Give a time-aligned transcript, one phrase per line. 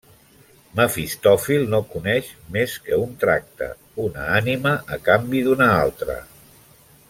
[0.77, 3.69] Mefistòfil no coneix més que un tracte:
[4.07, 6.21] una ànima a canvi d'una altra.